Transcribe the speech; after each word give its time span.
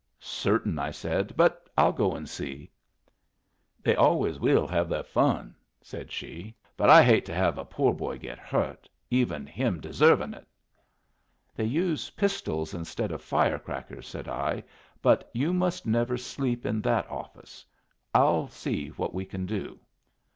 "Certain," 0.19 0.79
I 0.79 0.89
said. 0.89 1.35
"But 1.37 1.69
I'll 1.77 1.91
go 1.91 2.13
and 2.15 2.27
see." 2.27 2.71
"They 3.83 3.95
always 3.95 4.39
will 4.39 4.65
have 4.65 4.89
their 4.89 5.03
fun," 5.03 5.53
said 5.79 6.11
she. 6.11 6.55
"But 6.75 6.89
I 6.89 7.03
hate 7.03 7.23
to 7.25 7.35
have 7.35 7.59
a 7.59 7.65
poor 7.65 7.93
boy 7.93 8.17
get 8.17 8.39
hurt 8.39 8.89
even 9.11 9.45
him 9.45 9.79
deserving 9.79 10.33
it!" 10.33 10.47
"They 11.53 11.65
use 11.65 12.09
pistols 12.09 12.73
instead 12.73 13.11
of 13.11 13.21
fire 13.21 13.59
crackers," 13.59 14.07
said 14.07 14.27
I. 14.27 14.63
"But 15.03 15.29
you 15.35 15.53
must 15.53 15.85
never 15.85 16.17
sleep 16.17 16.65
in 16.65 16.81
that 16.81 17.07
office. 17.07 17.63
I'll 18.11 18.47
see 18.47 18.87
what 18.87 19.13
we 19.13 19.23
can 19.23 19.45
do." 19.45 19.79